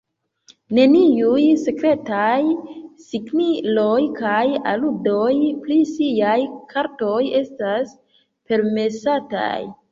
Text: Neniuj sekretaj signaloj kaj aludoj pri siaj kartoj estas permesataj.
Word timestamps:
Neniuj 0.77 1.43
sekretaj 1.63 2.39
signaloj 3.09 4.01
kaj 4.17 4.41
aludoj 4.73 5.31
pri 5.67 5.79
siaj 5.93 6.37
kartoj 6.75 7.23
estas 7.45 7.97
permesataj. 8.51 9.57